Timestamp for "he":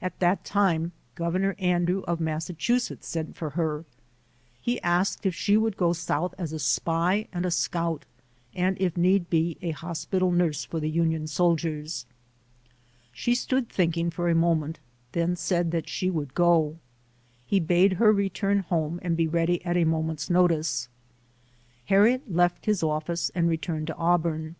4.62-4.80, 17.44-17.60